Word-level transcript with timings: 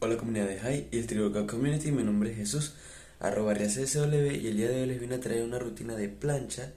Hola 0.00 0.16
comunidad 0.16 0.46
de 0.46 0.60
High 0.60 0.88
y 0.92 0.98
el 0.98 1.08
Triboca 1.08 1.44
Community, 1.44 1.90
mi 1.90 2.04
nombre 2.04 2.30
es 2.30 2.36
Jesús, 2.36 2.74
arroba 3.18 3.54
CSW 3.54 4.30
y 4.30 4.46
el 4.46 4.56
día 4.56 4.68
de 4.68 4.82
hoy 4.82 4.86
les 4.86 5.00
vine 5.00 5.16
a 5.16 5.20
traer 5.20 5.42
una 5.42 5.58
rutina 5.58 5.96
de 5.96 6.08
plancha 6.08 6.70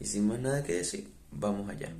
y 0.00 0.06
sin 0.06 0.26
más 0.26 0.40
nada 0.40 0.64
que 0.64 0.74
decir, 0.74 1.06
vamos 1.30 1.70
allá. 1.70 1.94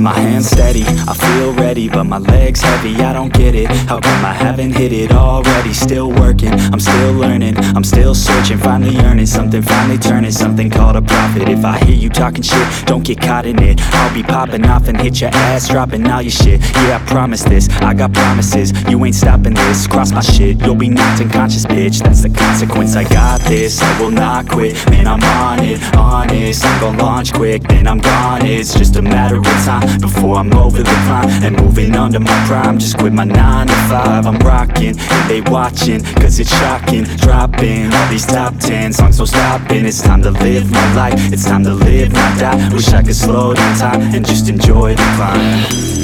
My 0.00 0.18
hands 0.18 0.48
steady, 0.48 0.82
I 0.82 1.12
feel 1.12 1.52
ready, 1.52 1.86
but 1.86 2.04
my 2.04 2.16
legs 2.16 2.62
heavy, 2.62 2.96
I 3.02 3.12
don't 3.12 3.30
get 3.34 3.54
it. 3.54 3.66
How 3.86 4.00
come 4.00 4.24
I 4.24 4.32
haven't 4.32 4.72
hit 4.72 4.92
it 4.92 5.12
already? 5.12 5.74
Still 5.74 6.10
working, 6.10 6.52
I'm 6.72 6.80
still 6.80 7.12
learning, 7.12 7.58
I'm 7.76 7.84
still 7.84 8.14
searching. 8.14 8.56
Finally 8.56 8.96
earning 9.00 9.26
something, 9.26 9.60
finally 9.60 9.98
turning 9.98 10.30
something 10.30 10.70
called 10.70 10.96
a 10.96 11.02
profit. 11.02 11.50
If 11.50 11.66
I 11.66 11.78
hear 11.84 11.94
you 11.94 12.08
talking 12.08 12.40
shit, 12.40 12.86
don't 12.86 13.04
get 13.04 13.20
caught 13.20 13.44
in 13.44 13.62
it. 13.62 13.78
I'll 13.92 14.14
be 14.14 14.22
popping 14.22 14.64
off 14.64 14.88
and 14.88 14.98
hit 14.98 15.20
your 15.20 15.30
ass, 15.34 15.68
dropping 15.68 16.10
all 16.10 16.22
your 16.22 16.30
shit. 16.30 16.62
Yeah, 16.76 16.98
I 17.02 17.06
promise 17.06 17.42
this, 17.42 17.68
I 17.82 17.92
got 17.92 18.14
promises, 18.14 18.72
you 18.88 19.04
ain't 19.04 19.14
stopping 19.14 19.52
this. 19.52 19.86
Cross 19.86 20.12
my 20.12 20.22
shit, 20.22 20.62
you'll 20.62 20.76
be 20.76 20.88
knocked 20.88 21.20
unconscious, 21.20 21.66
bitch. 21.66 22.02
That's 22.02 22.22
the 22.22 22.30
consequence, 22.30 22.96
I 22.96 23.04
got 23.04 23.42
this, 23.42 23.82
I 23.82 24.00
will 24.00 24.10
not 24.10 24.48
quit. 24.48 24.76
Man, 24.88 25.06
I'm 25.06 25.22
on 25.22 25.62
it, 25.62 25.78
honest, 25.94 26.64
I'm 26.64 26.80
gonna 26.80 27.02
launch 27.02 27.34
quick. 27.34 27.64
Then 27.64 27.86
I'm 27.86 27.98
gone, 27.98 28.46
it's 28.46 28.72
just 28.72 28.96
a 28.96 29.02
matter 29.02 29.36
of 29.36 29.44
time 29.44 29.89
before 29.98 30.36
I'm 30.36 30.52
over 30.54 30.78
the 30.78 30.96
climb 31.06 31.28
And 31.42 31.56
moving 31.56 31.96
under 31.96 32.20
my 32.20 32.46
prime 32.46 32.78
Just 32.78 32.98
quit 32.98 33.12
my 33.12 33.24
9 33.24 33.66
to 33.66 33.72
5 33.72 34.26
I'm 34.26 34.38
rocking 34.38 34.98
and 34.98 35.30
they 35.30 35.40
watching 35.42 36.02
Cause 36.16 36.38
it's 36.38 36.50
shocking. 36.50 37.04
Dropping 37.04 37.92
all 37.92 38.08
these 38.08 38.26
top 38.26 38.54
10 38.58 38.92
songs 38.92 39.16
So 39.16 39.24
stopping. 39.24 39.84
It's 39.86 40.02
time 40.02 40.22
to 40.22 40.30
live 40.30 40.70
my 40.70 40.94
life 40.94 41.32
It's 41.32 41.44
time 41.44 41.64
to 41.64 41.74
live, 41.74 42.12
not 42.12 42.38
die. 42.38 42.72
Wish 42.72 42.88
I 42.88 43.02
could 43.02 43.16
slow 43.16 43.54
down 43.54 43.78
time 43.78 44.00
And 44.14 44.26
just 44.26 44.48
enjoy 44.48 44.94
the 44.94 45.02
climb 45.16 46.00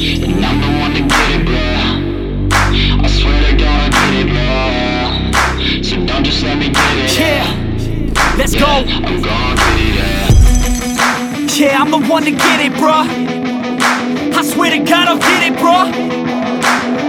And 0.00 0.44
I'm 0.44 0.60
the 0.60 0.80
one 0.80 0.94
to 0.94 1.02
get 1.02 1.40
it, 1.40 1.44
bro. 1.44 1.90
I 3.02 3.06
swear 3.06 3.50
to 3.50 3.56
God, 3.56 3.92
I 3.92 4.00
get 4.00 4.14
it, 4.16 4.32
bro. 4.32 5.82
So 5.82 6.06
don't 6.06 6.24
just 6.24 6.42
let 6.42 6.58
me 6.58 6.70
get 6.70 6.96
it. 6.96 7.18
Yeah, 7.18 8.36
let's 8.38 8.54
go 8.54 9.59
I'm 11.80 11.90
the 11.90 12.06
one 12.10 12.24
to 12.24 12.30
get 12.30 12.60
it, 12.60 12.72
bruh. 12.72 13.08
I 14.36 14.42
swear 14.42 14.70
to 14.70 14.84
God, 14.84 15.08
I'll 15.08 15.16
get 15.16 15.50
it, 15.50 15.56
bruh. 15.58 15.88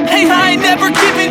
Hey, 0.08 0.30
I 0.30 0.52
ain't 0.52 0.62
never 0.62 0.90
giving 0.90 1.31